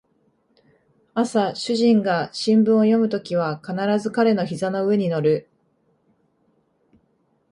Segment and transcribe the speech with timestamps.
[1.13, 5.47] 朝主人が新聞を読むときは必ず彼の膝の上に乗る